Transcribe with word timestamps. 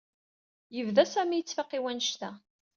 Yebda 0.75 1.03
Sami 1.13 1.35
yettfaq 1.37 1.71
i 1.77 1.79
wannect-a. 1.83 2.31